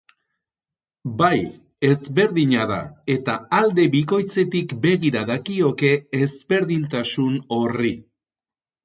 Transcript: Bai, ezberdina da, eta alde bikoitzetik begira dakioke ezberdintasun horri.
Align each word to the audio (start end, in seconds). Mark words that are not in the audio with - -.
Bai, 1.17 1.37
ezberdina 1.89 2.63
da, 2.71 2.79
eta 3.15 3.35
alde 3.57 3.85
bikoitzetik 3.97 4.73
begira 4.87 5.21
dakioke 5.33 5.93
ezberdintasun 6.21 7.37
horri. 7.59 7.93